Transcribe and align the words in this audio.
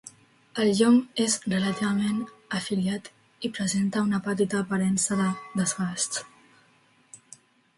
El 0.61 0.69
llom 0.77 0.95
és 1.25 1.35
relativament 1.51 2.23
afilat 2.59 3.09
i 3.49 3.51
presenta 3.59 4.03
una 4.09 4.21
petita 4.29 4.63
aparença 4.65 5.19
de 5.21 5.29
desgast. 5.61 6.19